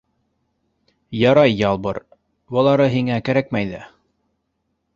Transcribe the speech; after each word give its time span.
Ярай, 1.17 1.53
Ялбыр, 1.65 1.99
былары 2.55 2.89
һиңә 2.97 3.21
кәрәкмәй 3.29 3.69
ҙә. 3.75 3.83